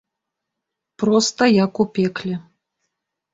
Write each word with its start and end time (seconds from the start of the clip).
Проста 1.03 1.43
як 1.65 1.73
у 1.85 1.87
пекле. 1.99 2.35